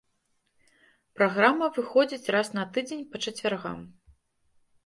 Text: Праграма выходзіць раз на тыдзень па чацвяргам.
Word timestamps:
Праграма 1.19 1.69
выходзіць 1.77 2.31
раз 2.37 2.47
на 2.57 2.63
тыдзень 2.79 3.07
па 3.13 3.17
чацвяргам. 3.25 3.79